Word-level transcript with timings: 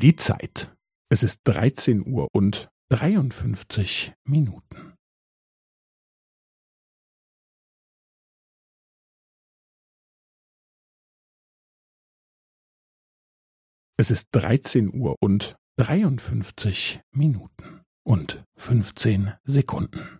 Die 0.00 0.16
Zeit. 0.16 0.74
Es 1.12 1.22
ist 1.22 1.40
13 1.44 2.00
Uhr 2.06 2.28
und 2.32 2.70
53 2.90 4.14
Minuten. 4.26 4.96
Es 13.98 14.10
ist 14.10 14.28
13 14.32 14.90
Uhr 14.98 15.16
und 15.20 15.56
53 15.78 17.02
Minuten 17.14 17.82
und 18.02 18.42
15 18.58 19.34
Sekunden. 19.44 20.19